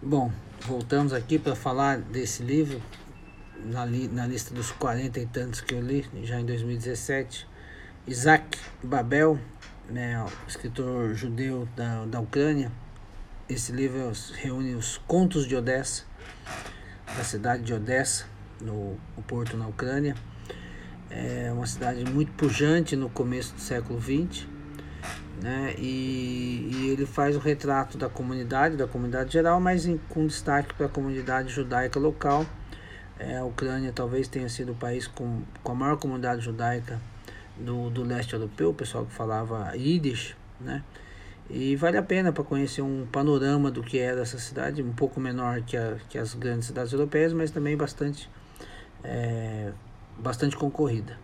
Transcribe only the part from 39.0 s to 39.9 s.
que falava